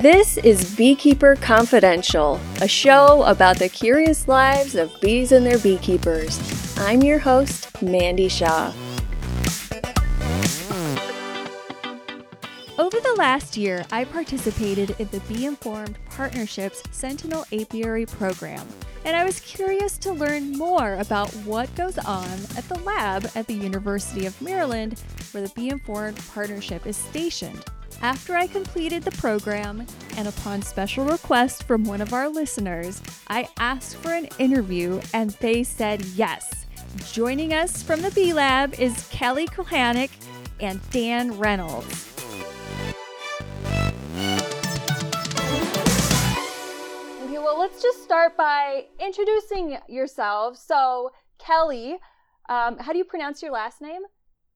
[0.00, 6.38] This is Beekeeper Confidential, a show about the curious lives of bees and their beekeepers.
[6.76, 8.74] I'm your host, Mandy Shaw.
[12.78, 18.68] Over the last year, I participated in the Bee Informed Partnerships Sentinel Apiary program,
[19.06, 23.46] and I was curious to learn more about what goes on at the lab at
[23.46, 25.00] the University of Maryland,
[25.32, 27.64] where the Bee Informed Partnership is stationed.
[28.02, 29.86] After I completed the program,
[30.16, 35.30] and upon special request from one of our listeners, I asked for an interview and
[35.40, 36.66] they said yes.
[37.12, 40.10] Joining us from the B Lab is Kelly Kulhanek
[40.60, 42.14] and Dan Reynolds.
[47.22, 50.60] Okay, well, let's just start by introducing yourselves.
[50.60, 51.98] So, Kelly,
[52.48, 54.02] um, how do you pronounce your last name?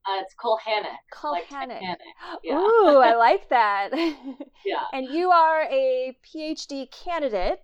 [0.07, 0.97] Uh, it's Kulhanek.
[1.25, 1.79] like Kulhanek.
[1.81, 1.99] Titanic.
[2.43, 2.57] Yeah.
[2.57, 3.91] Ooh, I like that.
[4.65, 4.85] Yeah.
[4.93, 7.61] And you are a PhD candidate.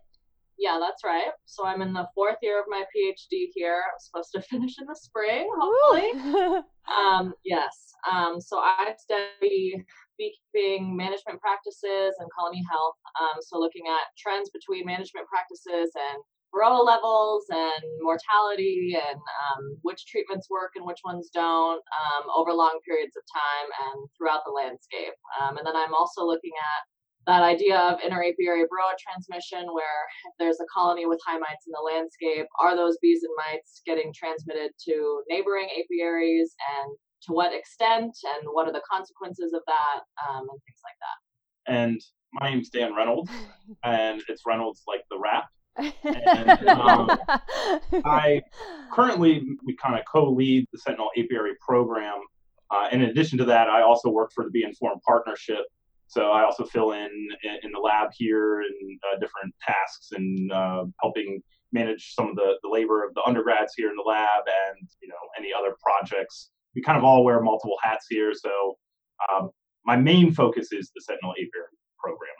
[0.58, 1.28] Yeah, that's right.
[1.44, 3.83] So I'm in the fourth year of my PhD here.
[3.84, 6.62] I'm supposed to finish in the spring, hopefully.
[6.86, 7.92] Um, yes.
[8.08, 9.74] Um, so I study
[10.16, 12.94] beekeeping management practices and colony health.
[13.20, 16.22] Um, so looking at trends between management practices and
[16.56, 22.52] varroa levels and mortality and um, which treatments work and which ones don't um, over
[22.52, 25.14] long periods of time and throughout the landscape.
[25.40, 26.82] Um, and then I'm also looking at
[27.27, 31.72] that idea of interapiary varroa transmission, where if there's a colony with high mites in
[31.72, 37.52] the landscape, are those bees and mites getting transmitted to neighboring apiaries and to what
[37.52, 41.74] extent and what are the consequences of that um, and things like that.
[41.74, 42.00] and
[42.32, 43.30] my name's Dan Reynolds,
[43.82, 45.48] and it's Reynolds like the rap.
[45.78, 47.10] And, um,
[48.05, 48.42] I
[48.92, 52.18] currently we kind of co-lead the Sentinel Apiary program.
[52.70, 55.64] Uh, in addition to that, I also work for the Bee Informed Partnership.
[56.08, 57.10] So I also fill in
[57.42, 62.36] in, in the lab here and uh, different tasks and uh, helping manage some of
[62.36, 65.77] the, the labor of the undergrads here in the lab and you know any other
[65.83, 66.51] projects.
[66.74, 68.33] We kind of all wear multiple hats here.
[68.34, 68.77] So
[69.33, 69.51] um,
[69.84, 72.36] my main focus is the Sentinel Apiary program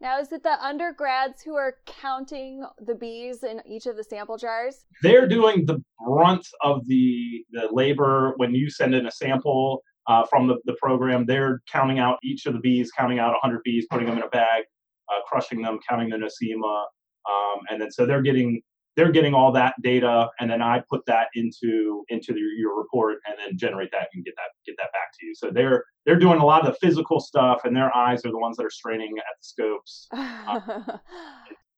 [0.00, 0.18] now.
[0.20, 4.84] is it the undergrads who are counting the bees in each of the sample jars?
[5.02, 10.24] they're doing the brunt of the the labor when you send in a sample uh,
[10.26, 13.86] from the, the program they're counting out each of the bees counting out 100 bees
[13.90, 14.64] putting them in a bag
[15.08, 16.84] uh, crushing them counting the nosema
[17.30, 18.60] um, and then so they're getting
[19.00, 23.16] they're getting all that data and then i put that into into the, your report
[23.26, 26.18] and then generate that and get that get that back to you so they're they're
[26.18, 28.70] doing a lot of the physical stuff and their eyes are the ones that are
[28.70, 31.00] straining at the scopes um,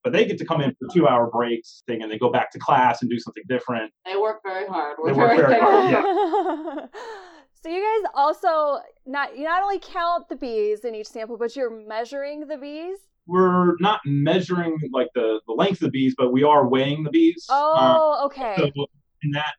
[0.03, 2.51] but they get to come in for two hour breaks thing and they go back
[2.51, 4.97] to class and do something different They work very hard.
[5.05, 6.85] They We're work very hard, yeah.
[7.63, 11.55] so you guys also not you not only count the bees in each sample, but
[11.55, 12.97] you're measuring the bees.
[13.25, 17.09] We're not measuring like the, the length of the bees, but we are weighing the
[17.09, 17.45] bees.
[17.49, 18.55] Uh, Oh, okay.
[18.57, 18.85] so
[19.23, 19.53] in that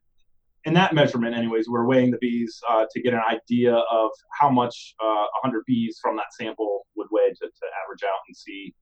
[0.66, 4.10] in that measurement, anyways, we're weighing the bees uh, to get an idea of
[4.40, 8.34] how much uh, 100 bees from that sample would weigh to, to average out and
[8.34, 8.74] see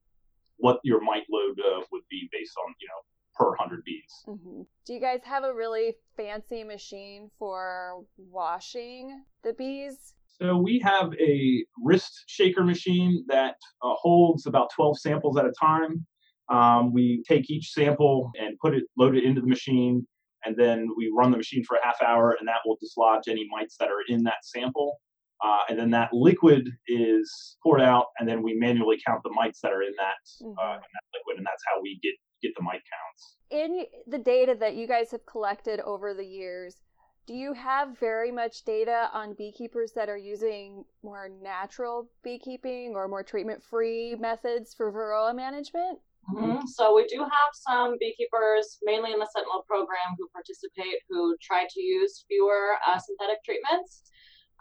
[0.59, 3.01] what your mite load uh, would be based on you know
[3.35, 4.13] per 100 bees.
[4.29, 4.65] Mhm.
[4.87, 10.15] Do you guys have a really fancy machine for washing the bees?
[10.41, 15.53] So we have a wrist shaker machine that uh, holds about 12 samples at a
[15.61, 16.07] time.
[16.49, 20.07] Um, we take each sample and put it, load it into the machine,
[20.45, 23.47] and then we run the machine for a half hour, and that will dislodge any
[23.51, 24.99] mites that are in that sample.
[25.45, 29.61] Uh, and then that liquid is poured out, and then we manually count the mites
[29.61, 32.63] that are in that, uh, in that liquid, and that's how we get get the
[32.63, 33.37] mite counts.
[33.51, 36.83] In the data that you guys have collected over the years,
[37.27, 43.09] do you have very much data on beekeepers that are using more natural beekeeping or
[43.09, 46.01] more treatment free methods for varroa management?
[46.35, 46.67] Mhm.
[46.69, 51.67] So we do have some beekeepers, mainly in the Sentinel program, who participate who try
[51.69, 54.05] to use fewer uh, synthetic treatments.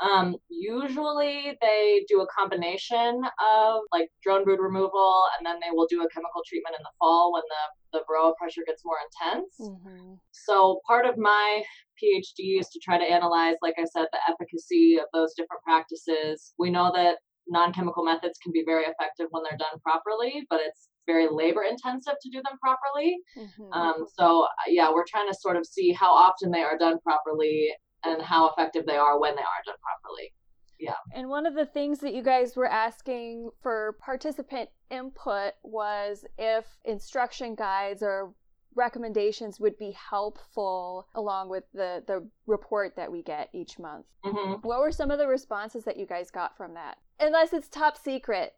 [0.02, 5.88] Um, usually they do a combination of like drone brood removal, and then they will
[5.90, 9.56] do a chemical treatment in the fall when the, the varroa pressure gets more intense.
[9.62, 10.14] Mm-hmm.
[10.32, 11.64] So part of my
[12.02, 16.54] PhD is to try to analyze, like I said, the efficacy of those different practices.
[16.58, 20.90] We know that non-chemical methods can be very effective when they're done properly, but it's
[21.06, 23.18] very labor intensive to do them properly.
[23.38, 23.74] Mm-hmm.
[23.74, 27.72] Um, so yeah, we're trying to sort of see how often they are done properly
[28.04, 30.34] and how effective they are when they are done properly.
[30.80, 30.96] Yeah.
[31.14, 36.66] And one of the things that you guys were asking for participant input was if
[36.86, 38.34] instruction guides or
[38.76, 44.06] recommendations would be helpful along with the, the report that we get each month.
[44.24, 46.98] hmm What were some of the responses that you guys got from that?
[47.20, 48.54] Unless it's top secret.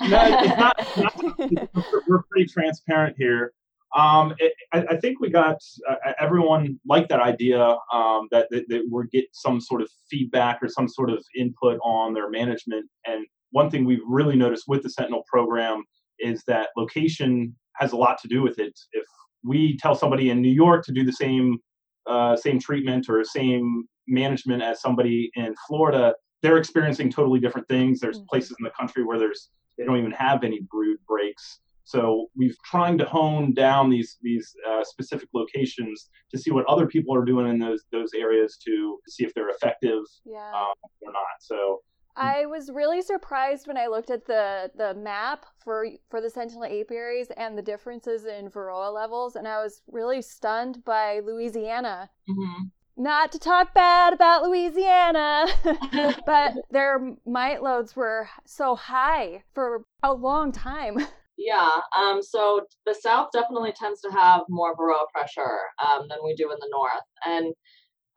[0.00, 0.76] no, it's not.
[0.96, 1.68] not
[2.08, 3.52] we're pretty transparent here.
[3.94, 5.58] Um, it, I, I, think we got
[5.88, 7.60] uh, everyone liked that idea
[7.92, 11.78] um, that, that, that we get some sort of feedback or some sort of input
[11.84, 12.88] on their management.
[13.06, 15.84] And one thing we've really noticed with the Sentinel program
[16.18, 18.78] is that location has a lot to do with it.
[18.92, 19.04] If
[19.44, 21.58] we tell somebody in New York to do the same
[22.06, 28.00] uh, same treatment or same management as somebody in Florida, they're experiencing totally different things.
[28.00, 28.26] There's mm-hmm.
[28.26, 31.60] places in the country where there's they don't even have any brood breaks.
[31.84, 36.86] So we've trying to hone down these these uh, specific locations to see what other
[36.86, 40.50] people are doing in those those areas to see if they're effective yeah.
[40.54, 41.40] um, or not.
[41.40, 41.80] So
[42.16, 46.64] I was really surprised when I looked at the the map for for the Sentinel
[46.64, 52.10] apiaries and the differences in Varroa levels, and I was really stunned by Louisiana.
[52.28, 52.64] Mm-hmm.
[52.98, 55.46] Not to talk bad about Louisiana,
[56.26, 60.98] but their mite loads were so high for a long time.
[61.44, 66.34] Yeah, um, so the South definitely tends to have more Varroa pressure um, than we
[66.36, 67.54] do in the North, and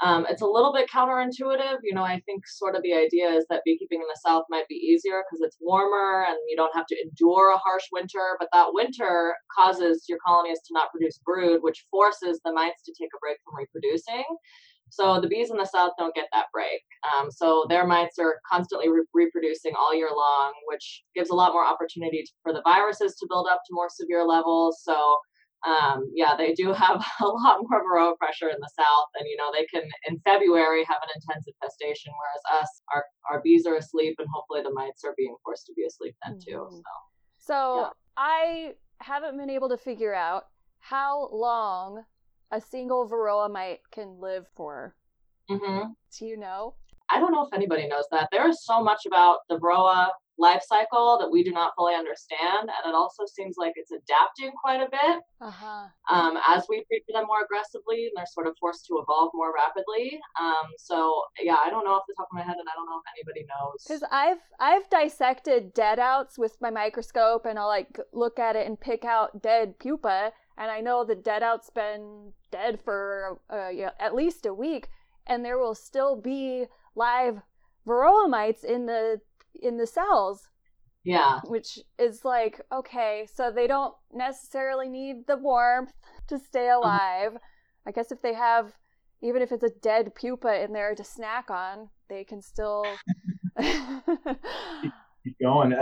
[0.04, 1.78] um, it's a little bit counterintuitive.
[1.84, 4.68] You know, I think sort of the idea is that beekeeping in the South might
[4.68, 8.36] be easier because it's warmer and you don't have to endure a harsh winter.
[8.38, 12.94] But that winter causes your colonies to not produce brood, which forces the mites to
[13.00, 14.26] take a break from reproducing.
[14.96, 16.82] So the bees in the South don't get that break.
[17.04, 21.52] Um, so their mites are constantly re- reproducing all year long, which gives a lot
[21.52, 24.82] more opportunity for the viruses to build up to more severe levels.
[24.84, 25.18] So
[25.68, 29.36] um, yeah, they do have a lot more varroa pressure in the south, and you
[29.36, 33.76] know they can in February have an intense infestation, whereas us, our our bees are
[33.76, 36.60] asleep, and hopefully the mites are being forced to be asleep then too.
[36.60, 36.76] Mm-hmm.
[36.76, 37.90] So, so yeah.
[38.16, 40.46] I haven't been able to figure out
[40.80, 42.06] how long
[42.52, 44.96] a single varroa mite can live for.
[45.50, 45.90] Mm-hmm.
[46.18, 46.76] Do you know?
[47.10, 48.30] I don't know if anybody knows that.
[48.32, 52.70] There is so much about the varroa life cycle that we do not fully understand.
[52.70, 55.88] And it also seems like it's adapting quite a bit uh-huh.
[56.10, 59.54] um, as we treat them more aggressively and they're sort of forced to evolve more
[59.54, 60.20] rapidly.
[60.40, 62.90] Um, so yeah, I don't know off the top of my head and I don't
[62.90, 63.84] know if anybody knows.
[63.88, 68.68] Because I've I've dissected dead outs with my microscope and I'll like look at it
[68.68, 73.70] and pick out dead pupa and I know the dead out's been dead for uh,
[73.70, 74.88] yeah, at least a week
[75.28, 76.66] and there will still be
[76.96, 77.42] live
[77.88, 79.20] varroa mites in the
[79.62, 80.50] in the cells.
[81.04, 81.40] Yeah.
[81.46, 85.94] Which is like, okay, so they don't necessarily need the warmth
[86.30, 86.80] to stay uh-huh.
[86.80, 87.38] alive.
[87.86, 88.74] I guess if they have,
[89.22, 92.86] even if it's a dead pupa in there to snack on, they can still
[93.62, 95.76] keep, going.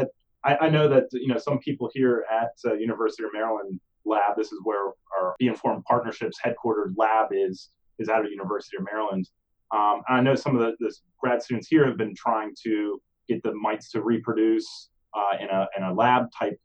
[0.43, 4.35] I, I know that you know some people here at uh, University of Maryland lab.
[4.37, 7.69] This is where our Bee Informed Partnerships headquartered lab is
[7.99, 9.29] is out of the University of Maryland.
[9.73, 13.41] Um, I know some of the, the grad students here have been trying to get
[13.43, 16.59] the mites to reproduce uh, in a in a lab type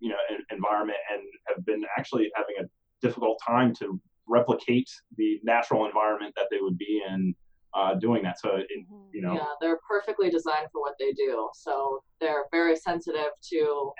[0.00, 0.16] you know
[0.50, 6.46] environment and have been actually having a difficult time to replicate the natural environment that
[6.50, 7.34] they would be in
[7.74, 8.38] uh, doing that.
[8.38, 9.08] So, it, mm-hmm.
[9.12, 11.48] you know, yeah, they're perfectly designed for what they do.
[11.54, 13.92] So they're very sensitive to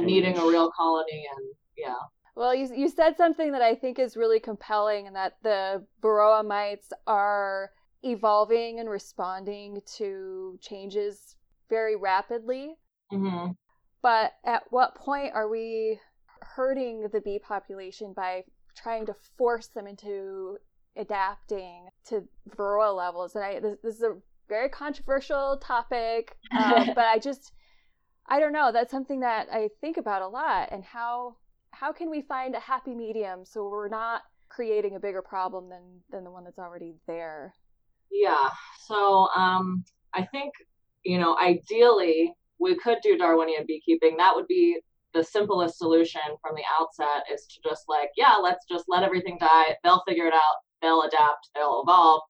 [0.00, 1.94] needing a real colony, and yeah.
[2.36, 6.46] Well, you you said something that I think is really compelling, and that the Varroa
[6.46, 7.70] mites are
[8.02, 11.36] evolving and responding to changes
[11.70, 12.76] very rapidly.
[13.12, 13.52] Mm-hmm.
[14.02, 15.98] But at what point are we
[16.40, 18.44] hurting the bee population by
[18.76, 20.58] trying to force them into
[20.94, 22.22] adapting to
[22.56, 23.34] varroa levels?
[23.34, 24.16] And I this, this is a
[24.48, 27.52] very controversial topic, um, but I just
[28.28, 28.72] I don't know.
[28.72, 31.36] That's something that I think about a lot, and how
[31.78, 35.82] how can we find a happy medium so we're not creating a bigger problem than
[36.10, 37.54] than the one that's already there?
[38.10, 38.48] Yeah.
[38.86, 40.52] So um, I think
[41.06, 44.16] you know, ideally, we could do Darwinian beekeeping.
[44.16, 44.80] That would be
[45.14, 49.38] the simplest solution from the outset is to just like, yeah, let's just let everything
[49.40, 49.76] die.
[49.84, 50.56] They'll figure it out.
[50.82, 51.50] They'll adapt.
[51.54, 52.22] They'll evolve.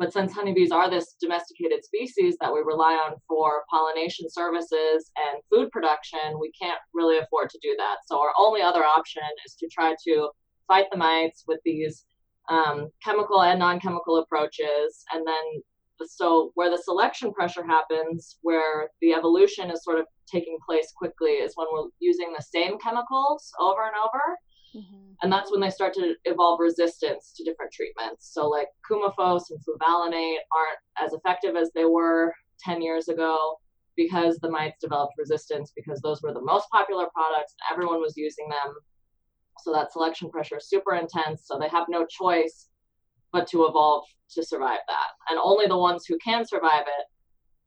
[0.00, 5.42] But since honeybees are this domesticated species that we rely on for pollination services and
[5.50, 7.96] food production, we can't really afford to do that.
[8.06, 10.30] So our only other option is to try to
[10.66, 12.06] fight the mites with these
[12.48, 15.62] um, chemical and non-chemical approaches, and then
[16.06, 21.32] so where the selection pressure happens where the evolution is sort of taking place quickly
[21.32, 24.38] is when we're using the same chemicals over and over
[24.74, 25.12] mm-hmm.
[25.22, 29.60] and that's when they start to evolve resistance to different treatments so like coumaphos and
[29.60, 33.56] fluvalinate aren't as effective as they were 10 years ago
[33.96, 38.14] because the mites developed resistance because those were the most popular products and everyone was
[38.16, 38.74] using them
[39.58, 42.68] so that selection pressure is super intense so they have no choice
[43.32, 45.08] but to evolve to survive that.
[45.28, 47.06] And only the ones who can survive it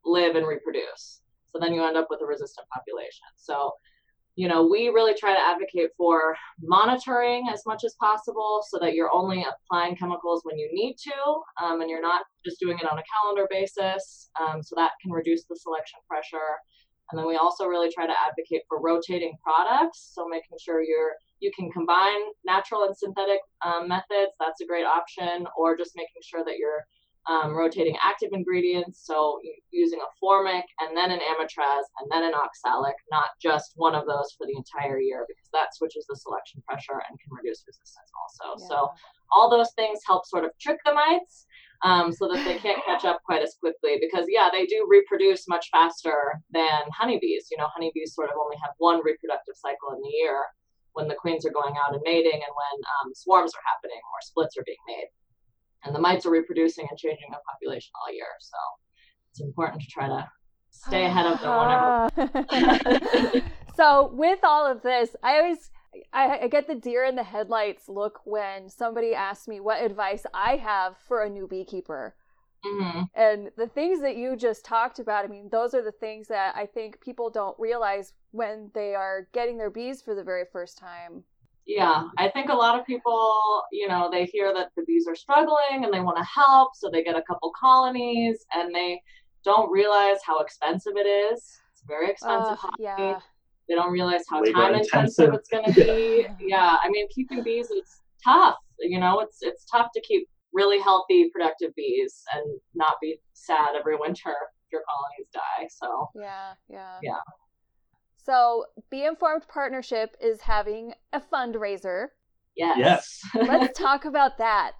[0.06, 1.22] live and reproduce.
[1.46, 3.28] So then you end up with a resistant population.
[3.36, 3.72] So
[4.36, 8.94] you know, we really try to advocate for monitoring as much as possible so that
[8.94, 12.90] you're only applying chemicals when you need to um, and you're not just doing it
[12.90, 14.30] on a calendar basis.
[14.42, 16.58] Um, so that can reduce the selection pressure.
[17.12, 20.12] And then we also really try to advocate for rotating products.
[20.16, 24.32] So making sure you're you can combine natural and synthetic um, methods.
[24.40, 25.46] That's a great option.
[25.58, 26.86] Or just making sure that you're
[27.30, 29.40] um, rotating active ingredients, so
[29.72, 34.06] using a formic and then an amitraz and then an oxalic, not just one of
[34.06, 38.12] those for the entire year, because that switches the selection pressure and can reduce resistance
[38.20, 38.60] also.
[38.60, 38.68] Yeah.
[38.68, 38.90] So
[39.32, 41.46] all those things help sort of trick the mites
[41.84, 43.98] um, so that they can't catch up quite as quickly.
[44.02, 47.48] Because yeah, they do reproduce much faster than honeybees.
[47.52, 50.44] You know, honeybees sort of only have one reproductive cycle in the year
[50.92, 54.20] when the queens are going out and mating and when um, swarms are happening or
[54.22, 55.08] splits are being made
[55.86, 58.26] and the mites are reproducing and changing their population all year.
[58.40, 58.58] So
[59.32, 60.28] it's important to try to
[60.70, 63.52] stay ahead of them whenever.
[63.76, 65.70] so with all of this, I always
[66.12, 70.26] I, I, get the deer in the headlights look when somebody asks me what advice
[70.34, 72.16] I have for a new beekeeper.
[72.66, 73.02] Mm-hmm.
[73.14, 76.56] And the things that you just talked about, I mean, those are the things that
[76.56, 80.78] I think people don't realize when they are getting their bees for the very first
[80.78, 81.26] time.
[81.66, 85.16] Yeah, I think a lot of people, you know, they hear that the bees are
[85.16, 89.02] struggling and they want to help, so they get a couple colonies and they
[89.46, 91.40] don't realize how expensive it is.
[91.72, 92.58] It's very expensive.
[92.64, 93.20] Uh, yeah.
[93.70, 96.28] They don't realize how Labor time intensive, intensive it's going to be.
[96.40, 98.58] yeah, I mean, keeping bees is tough.
[98.80, 103.70] You know, it's it's tough to keep really healthy, productive bees and not be sad
[103.78, 105.68] every winter if your colonies die.
[105.70, 107.20] So yeah, yeah, yeah.
[108.26, 112.08] So, Bee Informed Partnership is having a fundraiser.
[112.56, 112.78] Yes.
[112.78, 113.22] Yes.
[113.36, 114.74] Let's talk about that.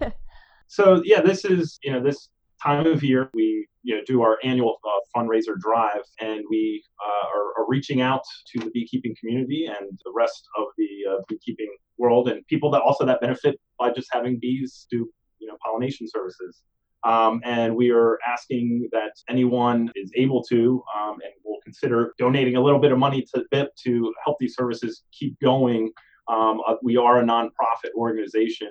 [0.66, 2.28] so, yeah, this is, you know, this
[2.62, 7.26] time of year we you know do our annual uh, fundraiser drive and we uh,
[7.28, 11.68] are, are, reaching out to the beekeeping community and the rest of the uh, beekeeping
[11.98, 16.08] world and people that also that benefit by just having bees do you know pollination
[16.08, 16.62] services
[17.04, 22.56] um, and we are asking that anyone is able to um, and will consider donating
[22.56, 25.90] a little bit of money to BIP to help these services keep going.
[26.28, 28.70] Um, uh, we are a nonprofit organization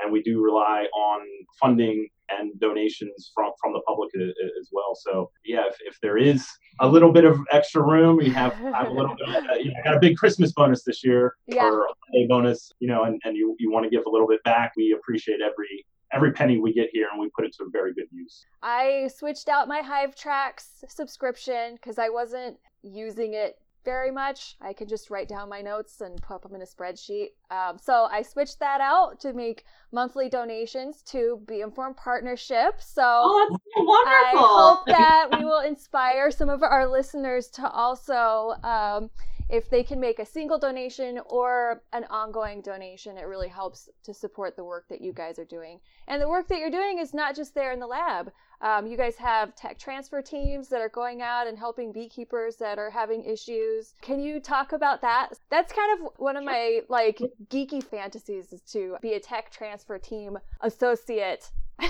[0.00, 1.20] and we do rely on
[1.58, 4.94] funding and donations from, from the public as well.
[4.94, 6.46] So yeah, if, if there is
[6.80, 9.28] a little bit of extra room, we have, have a little bit.
[9.28, 11.64] Of, you know, got a big Christmas bonus this year yeah.
[11.64, 14.42] or a bonus, you know, and, and you, you want to give a little bit
[14.44, 14.72] back.
[14.76, 18.06] We appreciate every every penny we get here and we put it to very good
[18.10, 18.46] use.
[18.62, 24.56] I switched out my HiveTracks subscription because I wasn't using it very much.
[24.60, 27.28] I can just write down my notes and put them in a spreadsheet.
[27.50, 32.80] Um, so I switched that out to make monthly donations to Be Informed Partnership.
[32.80, 34.04] So oh, wonderful.
[34.06, 39.10] I hope that we will inspire some of our listeners to also um,
[39.48, 44.12] if they can make a single donation or an ongoing donation, it really helps to
[44.12, 45.80] support the work that you guys are doing.
[46.06, 48.30] And the work that you're doing is not just there in the lab.
[48.60, 52.78] Um, you guys have tech transfer teams that are going out and helping beekeepers that
[52.78, 53.94] are having issues.
[54.02, 55.30] Can you talk about that?
[55.50, 59.98] That's kind of one of my like geeky fantasies is to be a tech transfer
[59.98, 61.50] team associate.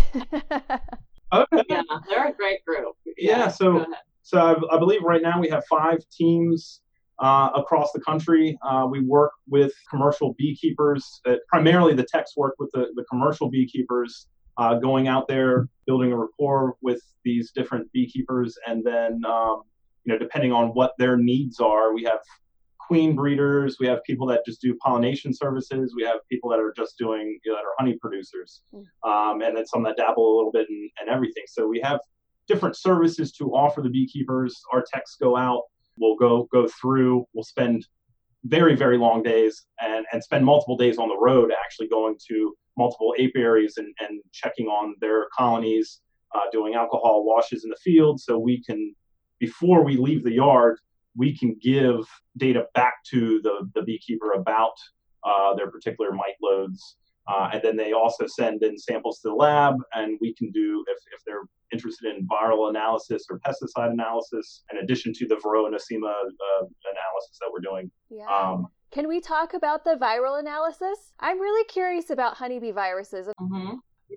[1.33, 1.65] okay.
[1.69, 2.97] Yeah, they're a great group.
[3.17, 3.87] Yeah, yeah so
[4.23, 6.83] so I, I believe right now we have five teams
[7.21, 8.59] uh, across the country.
[8.63, 11.21] Uh, we work with commercial beekeepers.
[11.25, 16.13] That primarily, the techs work with the, the commercial beekeepers, uh, going out there, building
[16.13, 19.63] a rapport with these different beekeepers, and then um,
[20.05, 22.21] you know, depending on what their needs are, we have
[22.79, 23.77] queen breeders.
[23.79, 25.95] We have people that just do pollination services.
[25.95, 28.85] We have people that are just doing you know, that are honey producers, mm.
[29.07, 31.45] um, and then some that dabble a little bit in, in everything.
[31.47, 32.01] So we have
[32.47, 34.63] different services to offer the beekeepers.
[34.73, 35.65] Our techs go out
[36.01, 37.25] We'll go go through.
[37.33, 37.87] We'll spend
[38.45, 42.55] very very long days and and spend multiple days on the road actually going to
[42.77, 46.01] multiple apiaries and, and checking on their colonies,
[46.35, 48.95] uh, doing alcohol washes in the field, so we can
[49.41, 50.79] before we leave the yard
[51.19, 54.75] we can give data back to the, the beekeeper about
[55.25, 56.97] uh, their particular mite loads
[57.29, 60.85] uh, and then they also send in samples to the lab, and we can do,
[60.89, 61.43] if, if they're
[61.73, 67.39] interested in viral analysis or pesticide analysis, in addition to the Varroa nosema uh, analysis
[67.41, 67.91] that we're doing.
[68.11, 68.27] Yeah.
[68.27, 71.13] Um, can we talk about the viral analysis?
[71.21, 73.29] I'm really curious about honeybee viruses.
[73.39, 73.75] Mm-hmm.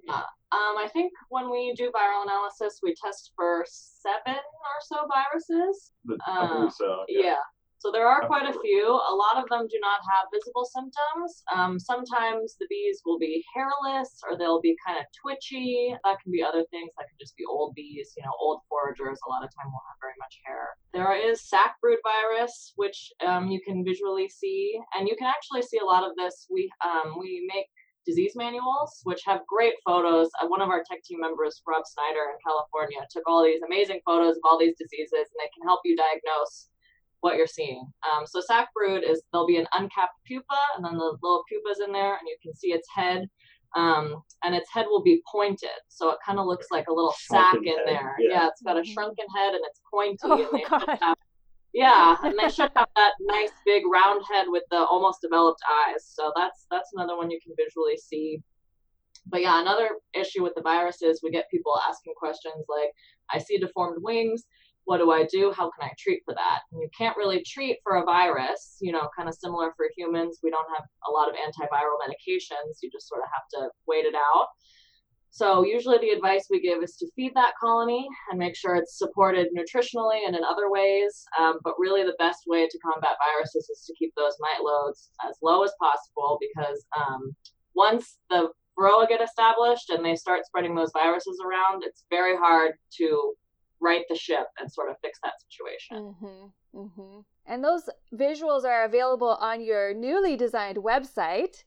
[0.08, 0.16] Yeah.
[0.54, 5.92] Um, I think when we do viral analysis, we test for seven or so viruses.
[6.26, 7.04] I believe so.
[7.10, 7.22] Yeah.
[7.24, 7.36] yeah.
[7.82, 8.86] So there are quite a few.
[8.86, 11.42] A lot of them do not have visible symptoms.
[11.50, 15.98] Um, sometimes the bees will be hairless or they'll be kind of twitchy.
[16.04, 16.92] That can be other things.
[16.94, 19.90] That could just be old bees, you know, old foragers a lot of time won't
[19.90, 20.78] have very much hair.
[20.94, 25.64] There is sac brood virus, which um, you can visually see, and you can actually
[25.64, 26.46] see a lot of this.
[26.52, 27.66] We um, we make
[28.06, 30.30] disease manuals, which have great photos.
[30.38, 34.02] Uh, one of our tech team members, Rob Snyder in California, took all these amazing
[34.06, 36.70] photos of all these diseases, and they can help you diagnose
[37.22, 37.86] what you're seeing.
[38.04, 41.80] Um, so sac brood is there'll be an uncapped pupa, and then the little pupa's
[41.86, 43.28] in there, and you can see its head.
[43.74, 47.14] Um, and its head will be pointed, so it kind of looks like a little
[47.18, 47.88] shrunken sac in head.
[47.88, 48.16] there.
[48.20, 48.30] Yeah.
[48.30, 48.48] yeah.
[48.48, 48.92] it's got a mm-hmm.
[48.92, 51.18] shrunken head and it's pointy, oh, and they should have,
[51.74, 56.06] yeah, and they should have that nice big round head with the almost developed eyes.
[56.06, 58.42] So that's that's another one you can visually see.
[59.28, 62.92] But yeah, another issue with the virus is we get people asking questions like,
[63.32, 64.44] "I see deformed wings."
[64.86, 65.52] What do I do?
[65.56, 66.62] How can I treat for that?
[66.72, 70.40] And you can't really treat for a virus, you know, kind of similar for humans.
[70.44, 72.80] We don't have a lot of antiviral medications.
[72.82, 74.48] You just sort of have to wait it out.
[75.34, 78.98] So, usually the advice we give is to feed that colony and make sure it's
[78.98, 81.24] supported nutritionally and in other ways.
[81.40, 85.12] Um, but really, the best way to combat viruses is to keep those mite loads
[85.26, 87.34] as low as possible because um,
[87.76, 92.74] once the varroa get established and they start spreading those viruses around, it's very hard
[92.98, 93.34] to
[93.82, 96.16] right the ship and sort of fix that situation.
[96.22, 97.20] Mm-hmm, mm-hmm.
[97.48, 101.64] And those visuals are available on your newly designed website.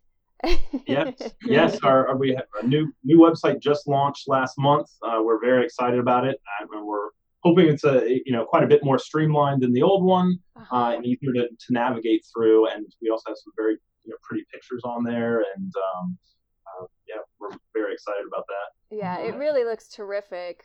[0.87, 1.78] yes, yes.
[1.83, 4.88] Our, our, we have a new new website just launched last month.
[5.02, 7.11] Uh, we're very excited about it, and we're
[7.42, 10.76] hoping it's a you know quite a bit more streamlined than the old one uh-huh.
[10.76, 12.68] uh, and easier to, to navigate through.
[12.68, 16.18] And we also have some very you know, pretty pictures on there, and um,
[16.66, 18.97] uh, yeah, we're very excited about that.
[18.97, 20.64] Yeah, it really looks terrific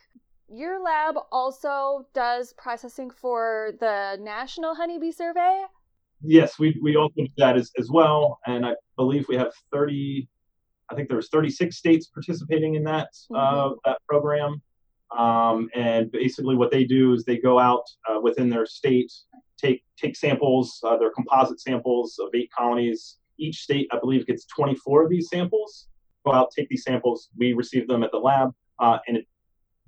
[0.50, 5.62] your lab also does processing for the National Honeybee Survey?
[6.22, 8.40] Yes, we, we also do that as, as well.
[8.46, 10.28] And I believe we have 30,
[10.90, 13.72] I think there's 36 states participating in that, uh, mm-hmm.
[13.72, 14.60] uh, that program.
[15.16, 19.12] Um, and basically what they do is they go out uh, within their state,
[19.56, 23.16] take, take samples, uh, their composite samples of eight colonies.
[23.38, 25.86] Each state, I believe, gets 24 of these samples.
[26.26, 27.30] Go out, take these samples.
[27.36, 28.52] We receive them at the lab.
[28.78, 29.26] Uh, and it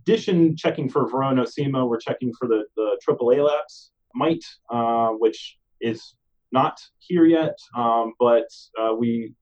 [0.02, 6.14] addition, checking for Varroa nosema, we're checking for the, the Tropilaelaps mite, uh, which is
[6.52, 8.46] not here yet, um, but
[8.80, 9.34] uh, we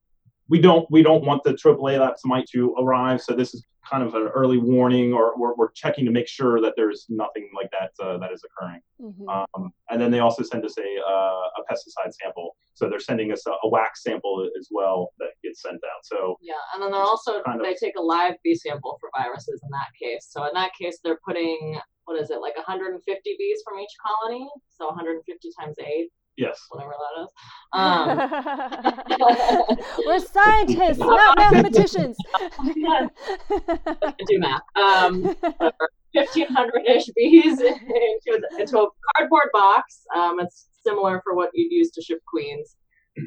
[0.49, 3.21] we don't we don't want the Tropilaelaps mite to arrive.
[3.21, 6.61] So this is kind of an early warning, or we're, we're checking to make sure
[6.61, 8.81] that there's nothing like that uh, that is occurring.
[9.01, 9.27] Mm-hmm.
[9.27, 12.55] Um, and then they also send us a uh, a pesticide sample.
[12.73, 16.03] So they're sending us a, a, wax sample as well that gets sent out.
[16.03, 19.61] So yeah, and then they're also kind they take a live bee sample for viruses
[19.63, 20.27] in that case.
[20.29, 24.49] So in that case, they're putting what is it like 150 bees from each colony?
[24.69, 26.09] So 150 times eight.
[26.37, 26.59] Yes.
[26.69, 27.29] Whatever that is.
[27.73, 28.17] Um,
[30.07, 32.17] We're scientists, not mathematicians.
[34.27, 34.61] do math.
[34.75, 35.35] Um,
[36.13, 40.05] 1,500 ish bees into, into a cardboard box.
[40.15, 42.75] Um, it's similar for what you'd use to ship queens.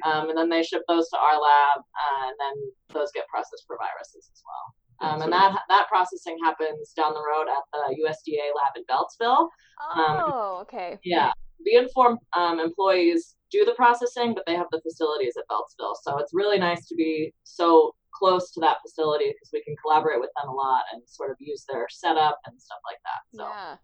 [0.04, 3.64] Um, and then they ship those to our lab, uh, and then those get processed
[3.66, 4.74] for viruses as well.
[5.00, 9.48] Um, and that that processing happens down the road at the USDA lab in Beltsville.
[9.96, 10.98] Um, oh, okay.
[11.04, 11.32] Yeah,
[11.64, 15.94] the Informed um, employees do the processing, but they have the facilities at Beltsville.
[16.02, 20.20] So it's really nice to be so close to that facility because we can collaborate
[20.20, 23.38] with them a lot and sort of use their setup and stuff like that.
[23.38, 23.76] So, yeah.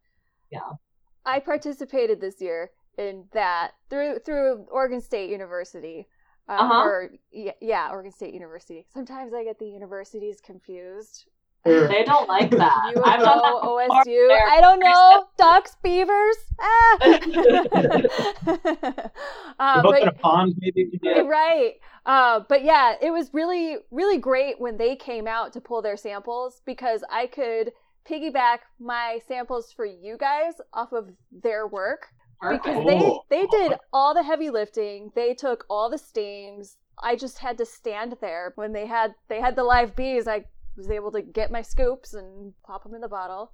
[0.51, 0.77] Yeah.
[1.25, 6.07] I participated this year in that through through Oregon State University.
[6.49, 6.83] Um, uh-huh.
[6.83, 8.87] Or yeah, Oregon State University.
[8.93, 11.25] Sometimes I get the universities confused.
[11.65, 12.95] They don't like that.
[12.97, 14.31] UFO, I've done that OSU.
[14.49, 15.27] I don't know.
[15.37, 16.37] Ducks, beavers.
[16.59, 16.97] Ah.
[19.59, 20.99] uh, but, in a pond, maybe.
[21.05, 21.75] Right.
[22.07, 25.99] Uh, but yeah, it was really, really great when they came out to pull their
[25.99, 27.73] samples because I could
[28.09, 32.07] piggyback my samples for you guys off of their work
[32.41, 35.13] because they they did all the heavy lifting.
[35.15, 36.77] They took all the stings.
[37.03, 40.27] I just had to stand there when they had they had the live bees.
[40.27, 40.45] I
[40.77, 43.53] was able to get my scoops and pop them in the bottle.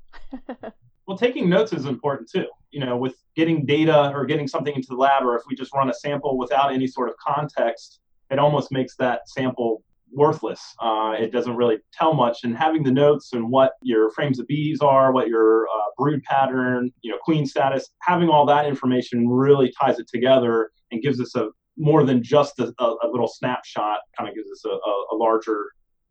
[1.07, 2.47] well, taking notes is important too.
[2.71, 5.75] You know, with getting data or getting something into the lab, or if we just
[5.75, 9.83] run a sample without any sort of context, it almost makes that sample
[10.17, 10.75] worthless.
[10.81, 12.39] Uh, it doesn't really tell much.
[12.43, 16.23] And having the notes and what your frames of bees are, what your uh, brood
[16.25, 21.21] pattern, you know, queen status, having all that information really ties it together and gives
[21.21, 23.99] us a more than just a, a little snapshot.
[24.19, 25.67] Kind of gives us a, a, larger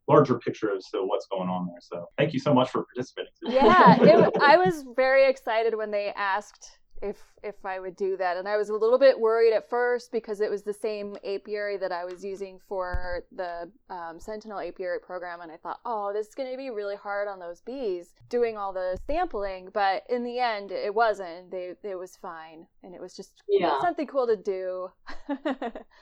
[0.07, 1.79] larger picture to what's going on there.
[1.81, 3.31] So thank you so much for participating.
[3.41, 8.37] Yeah, it, I was very excited when they asked if if I would do that.
[8.37, 11.77] And I was a little bit worried at first because it was the same apiary
[11.77, 16.27] that I was using for the um, Sentinel apiary program, and I thought, oh, this
[16.27, 19.69] is going to be really hard on those bees doing all the sampling.
[19.73, 21.51] But in the end, it wasn't.
[21.51, 23.79] They it was fine, and it was just Yeah.
[23.81, 24.89] something cool to do.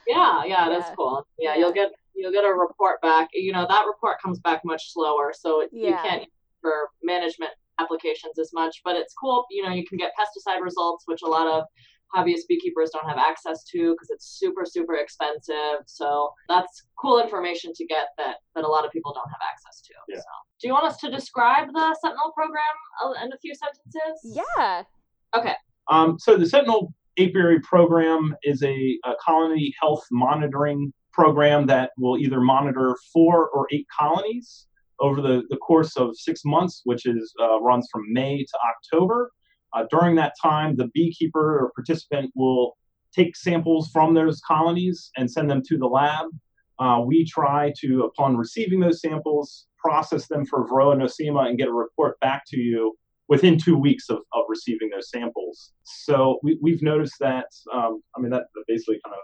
[0.06, 0.94] Yeah, yeah, that's Yeah.
[0.96, 1.26] cool.
[1.38, 1.60] Yeah, Yeah.
[1.60, 3.28] you'll get you'll get a report back.
[3.32, 6.28] You know, that report comes back much slower, so it, you can't
[6.60, 9.44] for management applications as much, but it's cool.
[9.50, 11.64] You know, you can get pesticide results, which a lot of
[12.14, 15.82] hobbyist beekeepers don't have access to because it's super super expensive.
[15.86, 19.80] So that's cool information to get that that a lot of people don't have access
[19.82, 19.94] to.
[20.08, 20.18] Yeah.
[20.18, 20.24] So,
[20.60, 22.62] do you want us to describe the Sentinel program
[23.04, 24.40] uh, in a few sentences?
[24.58, 24.82] yeah.
[25.36, 25.54] Okay.
[25.90, 32.18] Um, so the Sentinel Apiary Program is a, a colony health monitoring program that will
[32.18, 34.66] either monitor four or eight colonies
[35.06, 39.18] over the, the course of six months, which is uh, runs from May to October.
[39.74, 42.76] Uh, during that time, the beekeeper or participant will
[43.18, 46.26] take samples from those colonies and send them to the lab.
[46.78, 51.68] Uh, we try to, upon receiving those samples, process them for Varroa nosema and get
[51.68, 52.94] a report back to you
[53.28, 55.72] within two weeks of, of receiving those samples.
[55.84, 59.22] So we, we've noticed that, um, I mean, that, that basically kind of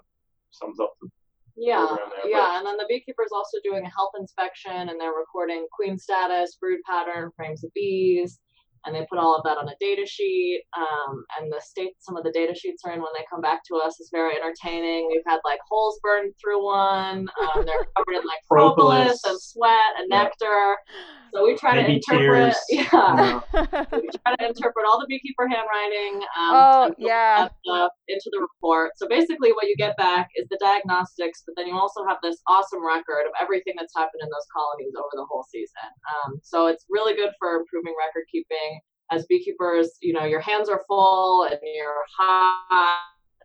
[0.50, 1.08] sums up the
[1.56, 5.66] Yeah, there, yeah, and then the beekeeper's also doing a health inspection and they're recording
[5.72, 8.40] queen status, brood pattern, frames of bees,
[8.84, 10.62] and they put all of that on a data sheet.
[10.76, 13.60] Um, and the state some of the data sheets are in when they come back
[13.68, 15.08] to us is very entertaining.
[15.10, 17.26] We've had like holes burned through one.
[17.28, 20.24] Um, they're covered in like propolis, and sweat and Yeah.
[20.24, 20.76] nectar.
[21.32, 22.90] So we try Maybe to interpret, tears.
[22.90, 23.40] yeah,
[23.94, 27.46] we try to interpret all the beekeeper handwriting um, Oh, yeah.
[28.08, 28.90] into the report.
[28.96, 32.42] So basically, what you get back is the diagnostics, but then you also have this
[32.48, 35.86] awesome record of everything that's happened in those colonies over the whole season.
[36.10, 38.69] Um, so it's really good for improving record keeping.
[39.10, 43.00] As beekeepers, you know, your hands are full and you're hot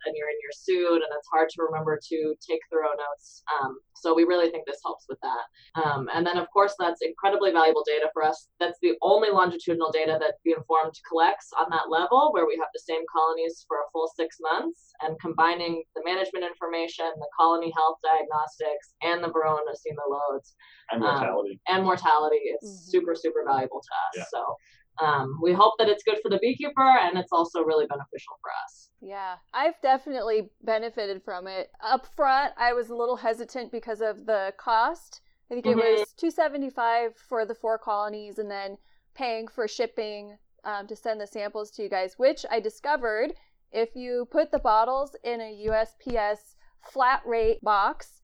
[0.06, 3.42] and you're in your suit, and it's hard to remember to take thorough notes.
[3.60, 5.82] Um, so we really think this helps with that.
[5.82, 8.48] Um, and then, of course, that's incredibly valuable data for us.
[8.60, 12.70] That's the only longitudinal data that Bee Informed collects on that level, where we have
[12.72, 17.74] the same colonies for a full six months, and combining the management information, the colony
[17.76, 20.54] health diagnostics, and the Varroa nosema loads
[20.92, 21.60] and Um, mortality.
[21.68, 22.42] and mortality.
[22.44, 22.92] It's Mhm.
[22.92, 24.18] super, super valuable to us.
[24.18, 24.24] Yeah.
[24.30, 24.56] So
[25.02, 28.52] um, we hope that it's good for the beekeeper, and it's also really beneficial for
[28.64, 28.90] us.
[29.02, 31.70] Yeah, I've definitely benefited from it.
[31.82, 35.22] Up front, I was a little hesitant because of the cost.
[35.52, 36.00] I think it Mhm.
[36.00, 38.78] was two seventy five for the four colonies, and then
[39.14, 42.18] paying for shipping um, to send the samples to you guys.
[42.18, 43.36] Which I discovered
[43.72, 48.22] if you put the bottles in a USPS flat rate box,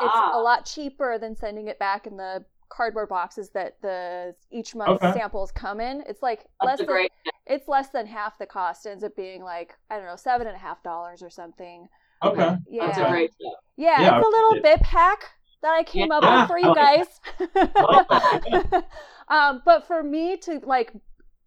[0.00, 0.32] it's Ah.
[0.34, 5.02] a lot cheaper than sending it back in the cardboard boxes that the each month
[5.02, 5.12] Okay.
[5.12, 6.02] samples come in.
[6.08, 7.12] It's like That's less than great.
[7.46, 8.86] it's less than half the cost.
[8.86, 11.88] It ends up being like I don't know seven and a half dollars or something.
[12.22, 12.56] Okay.
[12.70, 13.52] Yeah, That's a great tip.
[13.76, 15.24] yeah, Yeah, it's a little bit BIP hack
[15.62, 17.20] that I came up with for you guys.
[19.28, 20.92] um, but for me to like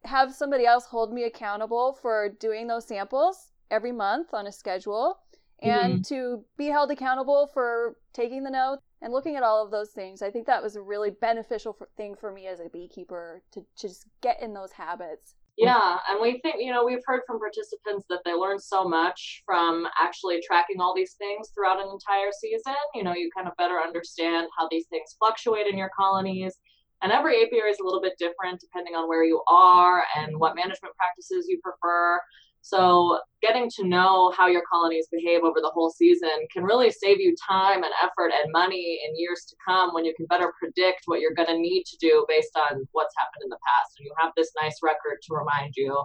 [0.05, 5.17] have somebody else hold me accountable for doing those samples every month on a schedule,
[5.61, 9.91] and to be held accountable for taking the notes and looking at all of those
[9.91, 13.41] things, I think that was a really beneficial for, thing for me as a beekeeper
[13.51, 15.35] to, to just get in those habits.
[15.57, 19.41] Yeah, and we think, you know, we've heard from participants that they learn so much
[19.43, 22.75] from actually tracking all these things throughout an entire season.
[22.93, 26.55] You know, you kind of better understand how these things fluctuate in your colonies.
[27.01, 30.55] And every apiary is a little bit different depending on where you are and what
[30.55, 32.19] management practices you prefer.
[32.61, 37.19] So, getting to know how your colonies behave over the whole season can really save
[37.19, 41.03] you time and effort and money in years to come when you can better predict
[41.05, 43.91] what you're going to need to do based on what's happened in the past.
[43.97, 46.03] And you have this nice record to remind you,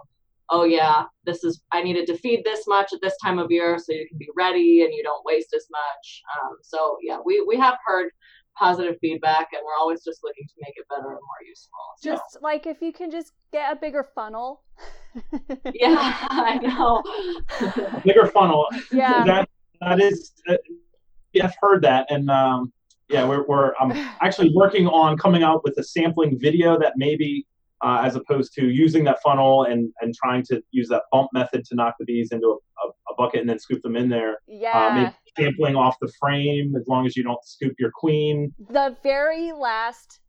[0.50, 3.78] oh, yeah, this is, I needed to feed this much at this time of year
[3.78, 6.22] so you can be ready and you don't waste as much.
[6.36, 8.10] Um, so, yeah, we, we have heard
[8.58, 11.78] positive feedback and we're always just looking to make it better and more useful.
[11.98, 14.62] So, Just like if you can just get a bigger funnel.
[15.74, 18.00] yeah, I know.
[18.04, 18.66] Bigger funnel.
[18.90, 19.24] Yeah.
[19.24, 19.48] That
[19.80, 20.32] that is.
[20.48, 20.56] Uh,
[21.32, 22.72] yeah, I've heard that, and um,
[23.08, 27.46] yeah, we're we're I'm actually working on coming out with a sampling video that maybe.
[27.84, 31.64] Uh, as opposed to using that funnel and, and trying to use that bump method
[31.64, 34.34] to knock the bees into a, a, a bucket and then scoop them in there.
[34.34, 34.92] Uh, yeah.
[34.94, 38.52] maybe sampling off the frame as long as you don't scoop your queen.
[38.70, 40.20] the very last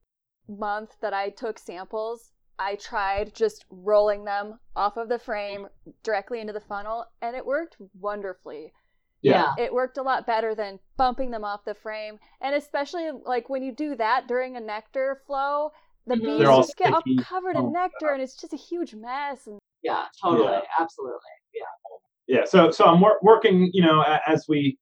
[0.47, 5.67] month that I took samples, I tried just rolling them off of the frame
[6.03, 8.71] directly into the funnel, and it worked wonderfully.
[9.21, 9.53] Yeah.
[9.57, 13.63] It worked a lot better than bumping them off the frame, and especially like when
[13.63, 15.71] you do that during a nectar flow,
[16.05, 16.21] the Mhm.
[16.25, 18.93] bees They're all get all covered Oh in my nectar, and it's just a huge
[18.93, 19.47] mess.
[19.47, 20.51] And Yeah, totally.
[20.51, 20.61] Yeah.
[20.77, 21.19] Absolutely.
[21.53, 21.61] yeah.
[22.39, 22.45] Yeah.
[22.45, 23.69] So so I'm wor- working.
[23.73, 24.77] You know, as we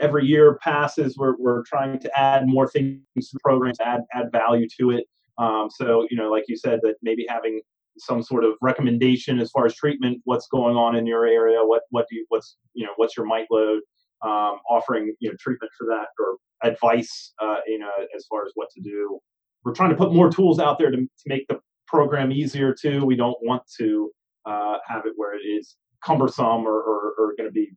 [0.00, 4.30] every year passes, we're we're trying to add more things to the program, add add
[4.32, 5.06] value to it.
[5.38, 7.60] Um, so you know, like you said, that maybe having
[7.98, 11.82] some sort of recommendation as far as treatment, what's going on in your area, what
[11.90, 13.80] what do you, what's you know what's your mite load,
[14.22, 18.52] um, offering you know treatment for that or advice, uh, you know, as far as
[18.54, 19.18] what to do.
[19.64, 23.04] We're trying to put more tools out there to, to make the program easier too.
[23.04, 24.10] We don't want to
[24.46, 27.72] uh, have it where it is cumbersome or, or, or going to be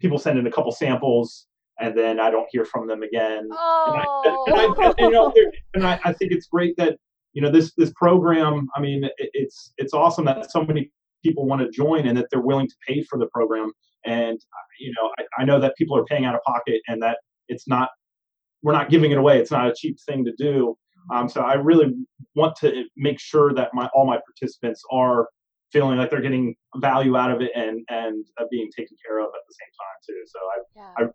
[0.00, 1.46] people send in a couple samples
[1.80, 3.48] and then I don't hear from them again.
[3.52, 4.44] Oh.
[4.46, 5.32] And I, and I, and, you know,
[5.74, 6.96] and I, I think it's great that
[7.32, 8.68] you know this this program.
[8.74, 10.90] I mean, it, it's it's awesome that so many
[11.24, 13.72] people want to join and that they're willing to pay for the program.
[14.06, 14.38] And
[14.80, 17.68] you know, I, I know that people are paying out of pocket and that it's
[17.68, 17.90] not
[18.62, 19.38] we're not giving it away.
[19.38, 20.76] It's not a cheap thing to do.
[21.12, 21.94] Um, so I really
[22.34, 25.28] want to make sure that my all my participants are
[25.72, 29.26] feeling like they're getting value out of it and and uh, being taken care of
[29.26, 30.22] at the same time too.
[30.26, 31.06] So I, yeah.
[31.06, 31.10] I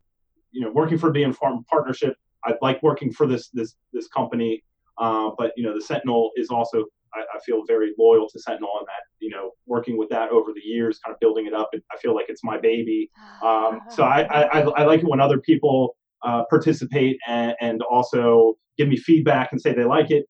[0.53, 4.63] you know, working for Bee Informed Partnership, I like working for this this this company.
[4.97, 8.69] Uh, but you know, the Sentinel is also I, I, feel very loyal to Sentinel
[8.77, 11.69] and that you know working with that over the years, kind of building it up.
[11.73, 13.09] and I feel like it's my baby.
[13.43, 18.55] Um, so I, I I like it when other people uh, participate and, and also
[18.77, 20.25] give me feedback and say they like it.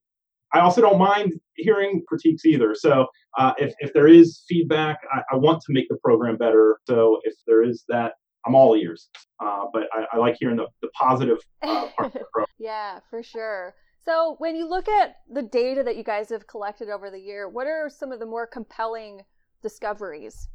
[0.52, 2.74] I also don't mind hearing critiques either.
[2.74, 3.06] So
[3.36, 6.78] uh, if, if there is feedback, I, I, want to make the program better.
[6.86, 8.12] So if there is that,
[8.46, 9.08] I'm all ears.
[9.40, 12.46] Uh, but I, I, like hearing the, the positive uh, part of the program.
[12.58, 13.74] yeah, for sure.
[14.04, 17.48] So when you look at the data that you guys have collected over the year,
[17.48, 19.22] what are some of the more compelling
[19.62, 20.48] discoveries?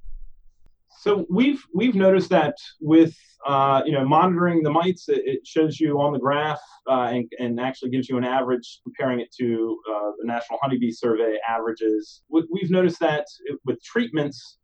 [0.99, 5.79] So we've we've noticed that with uh, you know monitoring the mites, it, it shows
[5.79, 9.79] you on the graph uh, and, and actually gives you an average comparing it to
[9.89, 12.23] uh, the National Honeybee Survey averages.
[12.29, 13.25] We've noticed that
[13.65, 14.57] with treatments,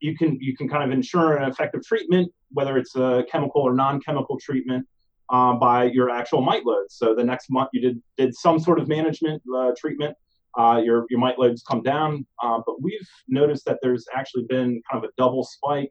[0.00, 3.74] you can you can kind of ensure an effective treatment, whether it's a chemical or
[3.74, 4.86] non-chemical treatment,
[5.30, 6.94] um, by your actual mite loads.
[6.94, 10.16] So the next month you did did some sort of management uh, treatment
[10.58, 12.26] uh, your your mite loads come down.
[12.42, 15.90] Uh, but we've noticed that there's actually been kind of a double spike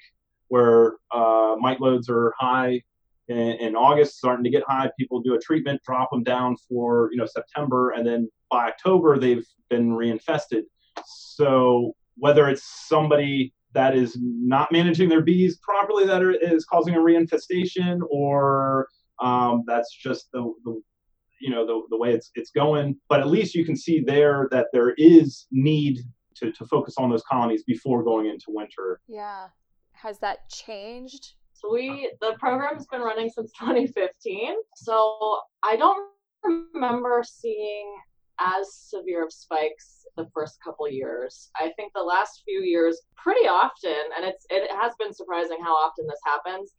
[0.49, 2.81] where uh, mite loads are high
[3.27, 4.89] in, in, August, starting to get high.
[4.97, 9.17] People do a treatment, drop them down for you know September, and then by October
[9.17, 10.63] they've been reinfested.
[11.05, 16.95] So whether it's somebody that is not managing their bees properly that are, is causing
[16.95, 18.87] a reinfestation, or
[19.21, 20.81] um, that's just the, the
[21.41, 22.95] you know the, the way it's it's going.
[23.09, 25.99] But at least you can see there that there is need
[26.37, 28.99] to, to focus on those colonies before going into winter.
[29.07, 29.47] Yeah.
[29.93, 31.33] Has that changed?
[31.53, 36.07] So we the program's been running since 2015 so i don't
[36.43, 37.97] remember seeing
[38.39, 41.49] as severe of spikes the first couple years.
[41.55, 45.73] I think the last few years pretty often and it's it has been surprising how
[45.73, 46.73] often this happens.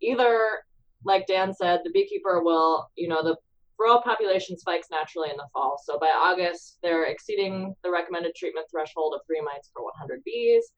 [0.00, 0.62] Either
[1.04, 3.36] like Dan said, the beekeeper will, you know, the
[3.80, 5.80] Varroa population spikes naturally in the fall.
[5.84, 10.70] So by August, they're exceeding the recommended treatment threshold of three mites per 100 bees.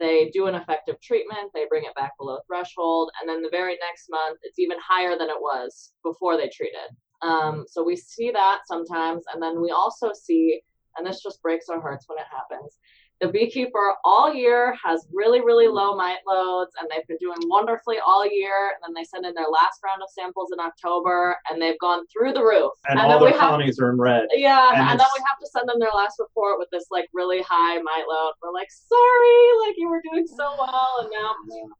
[0.00, 3.78] They do an effective treatment, they bring it back below threshold, and then the very
[3.80, 6.90] next month, it's even higher than it was before they treated.
[7.22, 10.60] Um, so we see that sometimes, and then we also see,
[10.96, 12.78] and this just breaks our hearts when it happens,
[13.22, 17.98] the beekeeper all year has really, really low mite loads and they've been doing wonderfully
[18.04, 18.72] all year.
[18.74, 22.04] And then they send in their last round of samples in October and they've gone
[22.08, 22.72] through the roof.
[22.88, 24.26] And, and all their colonies have, are in red.
[24.32, 24.70] Yeah.
[24.70, 27.42] And, and then we have to send them their last report with this like really
[27.48, 28.32] high mite load.
[28.42, 30.94] We're like, sorry, like you were doing so well.
[31.02, 31.34] And now,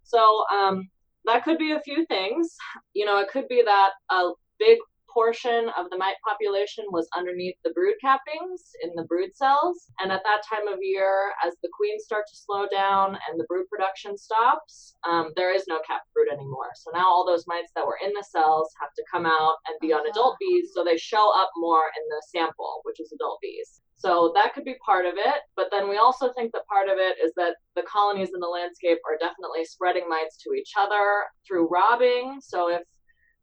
[0.04, 0.88] so um,
[1.24, 2.54] that could be a few things.
[2.94, 4.78] You know, it could be that a big
[5.12, 9.90] portion of the mite population was underneath the brood cappings in the brood cells.
[10.00, 13.44] And at that time of year, as the queens start to slow down and the
[13.48, 16.70] brood production stops, um, there is no capped brood anymore.
[16.74, 19.76] So now all those mites that were in the cells have to come out and
[19.80, 23.38] be on adult bees, so they show up more in the sample, which is adult
[23.42, 23.80] bees.
[23.96, 25.42] So that could be part of it.
[25.54, 28.48] But then we also think that part of it is that the colonies in the
[28.48, 32.40] landscape are definitely spreading mites to each other through robbing.
[32.42, 32.82] So if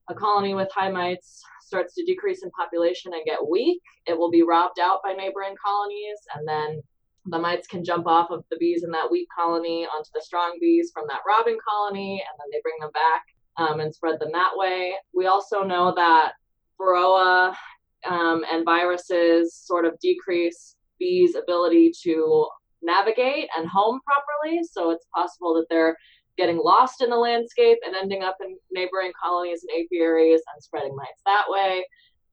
[0.09, 4.31] a colony with high mites starts to decrease in population and get weak, it will
[4.31, 6.81] be robbed out by neighboring colonies, and then
[7.25, 10.57] the mites can jump off of the bees in that weak colony onto the strong
[10.59, 13.23] bees from that robbing colony, and then they bring them back
[13.57, 14.93] um, and spread them that way.
[15.13, 16.33] We also know that
[16.79, 17.53] varroa
[18.09, 22.47] um, and viruses sort of decrease bees' ability to
[22.81, 24.63] navigate and home properly.
[24.63, 25.97] So it's possible that they're
[26.39, 30.95] getting lost in the landscape and ending up in neighboring colonies and apiaries and spreading
[30.95, 31.85] mites that way.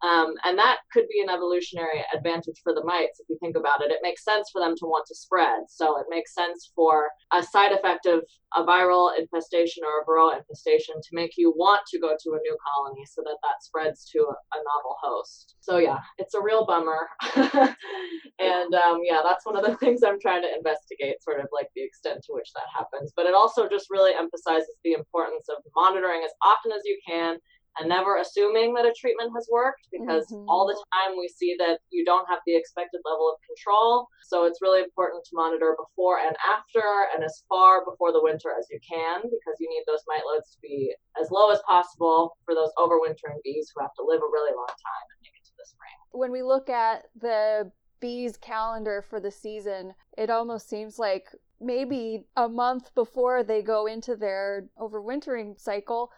[0.02, 3.82] Um, and that could be an evolutionary advantage for the mites if you think about
[3.82, 3.90] it.
[3.90, 5.64] It makes sense for them to want to spread.
[5.68, 8.22] So it makes sense for a side effect of
[8.54, 12.40] a viral infestation or a varroa infestation to make you want to go to a
[12.42, 15.56] new colony so that that spreads to a, a novel host.
[15.60, 17.08] So yeah, it's a real bummer.
[17.34, 21.68] and um, yeah, that's one of the things I'm trying to investigate, sort of like
[21.74, 23.12] the extent to which that happens.
[23.16, 27.38] But it also just really emphasizes the importance of monitoring as often as you can
[27.78, 30.48] and never assuming that a treatment has worked because mm-hmm.
[30.48, 34.08] all the time we see that you don't have the expected level of control.
[34.24, 36.82] So it's really important to monitor before and after
[37.14, 40.56] and as far before the winter as you can because you need those mite loads
[40.56, 44.30] to be as low as possible for those overwintering bees who have to live a
[44.32, 45.96] really long time and make it to the spring.
[46.12, 51.28] When we look at the bees calendar for the season, it almost seems like
[51.60, 56.10] maybe a month before they go into their overwintering cycle,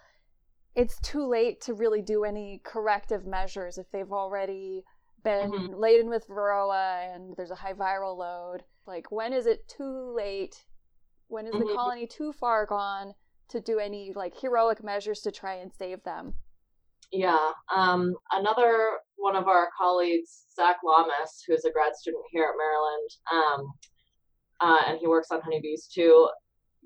[0.79, 4.85] it's too late to really do any corrective measures if they've already
[5.25, 5.75] been mm-hmm.
[5.75, 8.63] laden with varroa and there's a high viral load.
[8.87, 10.65] Like, when is it too late?
[11.27, 11.67] When is mm-hmm.
[11.67, 13.15] the colony too far gone
[13.49, 16.35] to do any like heroic measures to try and save them?
[17.11, 17.51] Yeah.
[17.75, 23.11] Um, another one of our colleagues, Zach Lamas, who's a grad student here at Maryland,
[23.33, 23.73] um,
[24.61, 26.29] uh, and he works on honeybees too,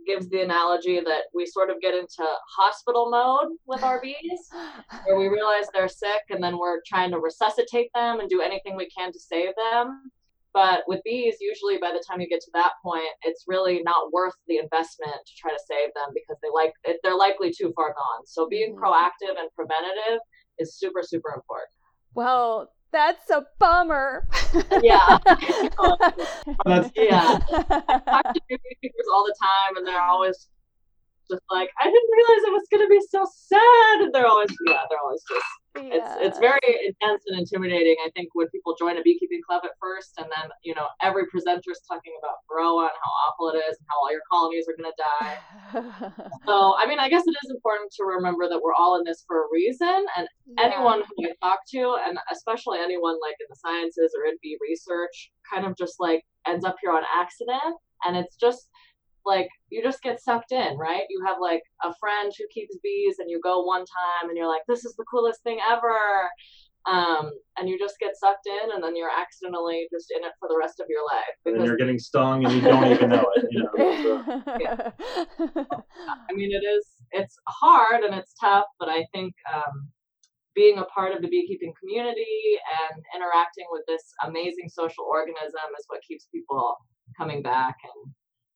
[0.07, 2.25] gives the analogy that we sort of get into
[2.57, 4.49] hospital mode with our bees,
[5.07, 8.77] where we realize they're sick and then we're trying to resuscitate them and do anything
[8.77, 10.11] we can to save them.
[10.55, 14.13] But with bees, usually by the time you get to that point, it's really not
[14.13, 17.95] worth the investment to try to save them because they like they're likely too far
[17.95, 18.27] gone.
[18.27, 18.85] So being mm-hmm.
[18.85, 20.21] proactive and preventative
[20.59, 21.71] is super super important.
[22.15, 24.29] Well, that's a bummer.
[24.83, 25.19] yeah.
[26.67, 27.39] That's, yeah.
[27.51, 30.49] I talk to beekeepers all the time, and they're always
[31.31, 34.01] just like, I didn't realize it was going to be so sad.
[34.03, 37.97] And they're always, yeah, they're always just it's it's very intense and intimidating.
[38.05, 41.27] I think when people join a beekeeping club at first, and then you know every
[41.27, 44.67] presenter is talking about varroa and how awful it is and how all your colonies
[44.69, 46.13] are going to die.
[46.47, 49.25] so I mean, I guess it is important to remember that we're all in this
[49.27, 50.65] for a reason, and yeah.
[50.65, 54.59] anyone who I talk to, and especially anyone like in the sciences or in bee
[54.61, 58.69] research, kind of just like ends up here on accident, and it's just
[59.25, 61.03] like you just get sucked in, right?
[61.09, 64.49] You have like a friend who keeps bees and you go one time and you're
[64.49, 66.29] like, this is the coolest thing ever.
[66.85, 70.49] Um, and you just get sucked in and then you're accidentally just in it for
[70.49, 71.35] the rest of your life.
[71.45, 74.23] Because, and you're getting stung and you don't even know it, you know.
[74.27, 74.43] So.
[74.61, 74.91] Yeah.
[75.39, 79.89] I mean, it is, it's hard and it's tough, but I think, um,
[80.55, 82.59] being a part of the beekeeping community
[82.91, 86.77] and interacting with this amazing social organism is what keeps people
[87.17, 88.13] coming back and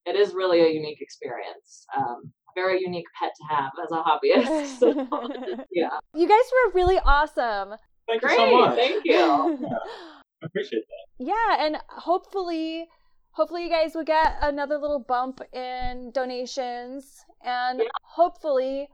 [0.06, 1.86] it is really a unique experience.
[1.96, 4.78] Um, very unique pet to have as a hobbyist.
[4.78, 4.88] So,
[5.72, 5.98] yeah.
[6.14, 7.74] You guys were really awesome.
[8.08, 8.32] Thank Great.
[8.32, 8.76] you so much.
[8.76, 9.12] Thank you.
[9.12, 9.68] yeah,
[10.42, 11.24] I appreciate that.
[11.26, 12.88] Yeah, and hopefully
[13.32, 17.86] hopefully you guys will get another little bump in donations and yeah.
[18.02, 18.88] hopefully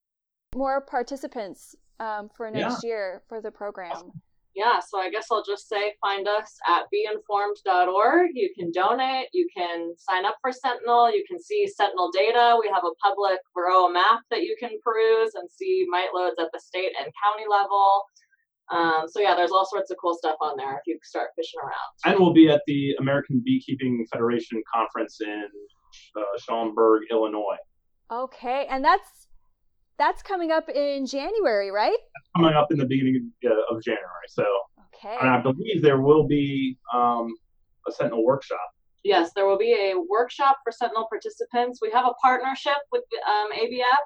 [0.56, 2.88] more participants um, for next yeah.
[2.88, 3.92] year for the program.
[3.92, 4.22] Awesome
[4.54, 8.30] yeah, so I guess I'll just say find us at beeinformed.org.
[8.34, 12.58] You can donate, you can sign up for Sentinel, you can see Sentinel data.
[12.60, 16.48] We have a public Varroa map that you can peruse and see mite loads at
[16.52, 18.04] the state and county level.
[18.70, 21.60] Um, so yeah, there's all sorts of cool stuff on there if you start fishing
[21.60, 21.72] around.
[22.04, 25.48] And we'll be at the American Beekeeping Federation conference in
[26.16, 27.56] uh, Schaumburg, Illinois.
[28.10, 29.21] Okay, and that's
[29.98, 31.96] that's coming up in January, right?
[32.36, 33.30] coming up in the beginning
[33.70, 34.26] of January.
[34.28, 34.44] So,
[34.94, 35.16] okay.
[35.20, 37.34] And I believe there will be um,
[37.86, 38.70] a Sentinel workshop.
[39.04, 41.80] Yes, there will be a workshop for Sentinel participants.
[41.82, 43.98] We have a partnership with um, ABF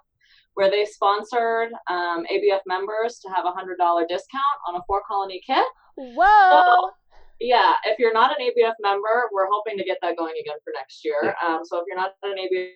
[0.55, 5.03] where they sponsored um, ABF members to have a hundred dollar discount on a four
[5.07, 5.67] colony kit.
[5.97, 6.51] Whoa!
[6.51, 6.91] So,
[7.41, 10.73] yeah, if you're not an ABF member, we're hoping to get that going again for
[10.75, 11.37] next year.
[11.47, 12.71] Um, so if you're not an ABF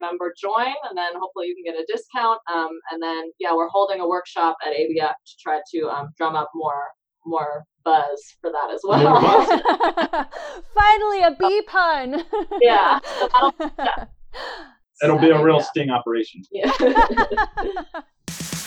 [0.00, 2.40] member join, and then hopefully you can get a discount.
[2.52, 6.36] Um, and then yeah, we're holding a workshop at ABF to try to um, drum
[6.36, 6.88] up more
[7.26, 9.20] more buzz for that as well.
[10.74, 12.24] Finally, a bee pun.
[12.60, 12.98] yeah.
[13.78, 14.04] yeah.
[15.02, 16.42] It'll be a real sting operation.
[16.52, 16.70] Yeah.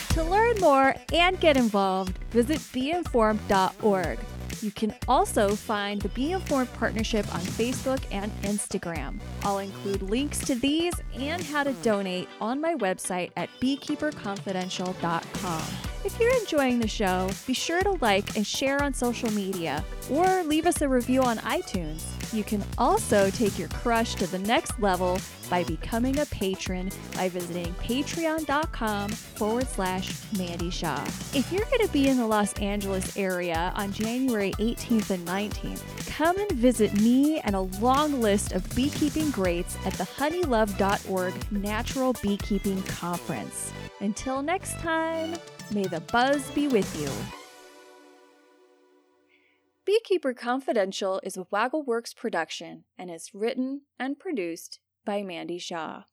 [0.10, 4.20] to learn more and get involved, visit beeinformed.org.
[4.62, 9.20] You can also find the Bee Informed Partnership on Facebook and Instagram.
[9.44, 15.97] I'll include links to these and how to donate on my website at beekeeperconfidential.com.
[16.08, 20.42] If you're enjoying the show, be sure to like and share on social media or
[20.46, 22.06] leave us a review on iTunes.
[22.34, 27.28] You can also take your crush to the next level by becoming a patron by
[27.28, 31.04] visiting patreon.com forward slash Mandy Shaw.
[31.34, 36.08] If you're going to be in the Los Angeles area on January 18th and 19th,
[36.08, 42.14] come and visit me and a long list of beekeeping greats at the honeylove.org Natural
[42.24, 43.74] Beekeeping Conference.
[44.00, 45.36] Until next time,
[45.72, 47.10] may the buzz be with you.
[49.86, 56.04] Beekeeper Confidential is a Waggleworks production and is written and produced by Mandy Shaw.